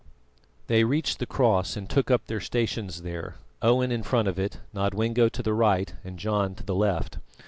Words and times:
They 0.65 0.83
reached 0.83 1.19
the 1.19 1.27
cross 1.27 1.77
and 1.77 1.87
took 1.87 2.09
up 2.09 2.25
their 2.25 2.39
stations 2.39 3.03
there, 3.03 3.35
Owen 3.61 3.91
in 3.91 4.01
front 4.01 4.27
of 4.27 4.39
it, 4.39 4.57
Nodwengo 4.73 5.29
to 5.29 5.43
the 5.43 5.53
right, 5.53 5.93
and 6.03 6.17
John 6.17 6.55
to 6.55 6.63
the 6.63 6.73
left. 6.73 7.19